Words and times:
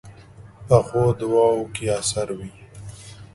پخو 0.67 1.03
دعاوو 1.19 1.71
کې 1.75 1.85
اثر 1.99 2.27
وي 2.37 2.51